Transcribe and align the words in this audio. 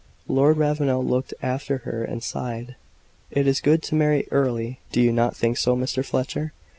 Lord 0.27 0.57
Ravenel 0.57 1.05
looked 1.05 1.31
after 1.43 1.77
her 1.85 2.03
and 2.03 2.23
sighed. 2.23 2.75
"It 3.29 3.45
is 3.45 3.61
good 3.61 3.83
to 3.83 3.93
marry 3.93 4.27
early; 4.31 4.79
do 4.91 4.99
you 4.99 5.11
not 5.11 5.35
think 5.35 5.59
so, 5.59 5.77
Mr. 5.77 6.03
Fletcher?" 6.03 6.53